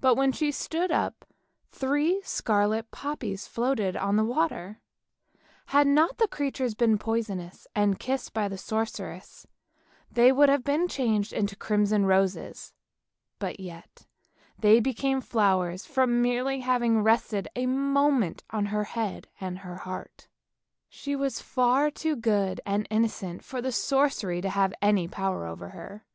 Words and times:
But 0.00 0.14
when 0.14 0.32
she 0.32 0.50
stood 0.50 0.90
up 0.90 1.26
three 1.70 2.22
scarlet 2.22 2.90
poppies 2.90 3.46
floated 3.46 3.98
on 3.98 4.16
the 4.16 4.24
water; 4.24 4.80
had 5.66 5.86
not 5.86 6.16
the 6.16 6.26
creatures 6.26 6.74
been 6.74 6.96
poisonous, 6.96 7.66
and 7.76 7.98
kissed 7.98 8.32
by 8.32 8.48
the 8.48 8.56
sorceress, 8.56 9.46
they 10.10 10.32
would 10.32 10.48
have 10.48 10.64
been 10.64 10.88
changed 10.88 11.34
into 11.34 11.54
crimson 11.54 12.06
roses, 12.06 12.72
but 13.38 13.60
yet 13.60 14.06
they 14.58 14.80
became 14.80 15.20
flowers 15.20 15.84
from 15.84 16.22
merely 16.22 16.60
having 16.60 17.02
rested 17.02 17.46
a 17.54 17.66
moment 17.66 18.44
on 18.48 18.64
her 18.72 18.84
head 18.84 19.28
and 19.38 19.58
her 19.58 19.76
heart. 19.76 20.28
She 20.88 21.14
was 21.14 21.42
far 21.42 21.90
too 21.90 22.16
good 22.16 22.62
and 22.64 22.86
innocent 22.88 23.44
for 23.44 23.60
the 23.60 23.70
sorcery 23.70 24.40
to 24.40 24.48
have 24.48 24.72
any 24.80 25.08
power 25.08 25.44
over 25.44 25.68
her. 25.76 26.06